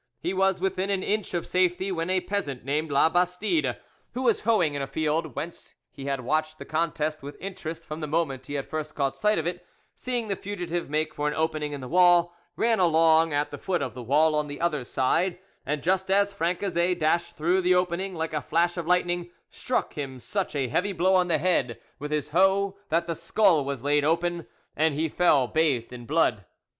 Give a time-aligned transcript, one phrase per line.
[0.19, 3.77] He was within an inch of safety, when a peasant named La Bastide,
[4.15, 7.99] who was hoeing in a field, whence he had watched the contest with interest from
[7.99, 11.35] the moment he had first caught sight of it, seeing the fugitive make for an
[11.35, 14.83] opening in a wall, ran along at the foot of the wall on the other
[14.83, 15.37] side,
[15.67, 20.19] and, just as Francezet dashed through the opening like a flash of lightning, struck him
[20.19, 24.03] such a heavy blow on the head with his hoe that the skull was laid
[24.03, 26.43] open, and he fell bathed in blood.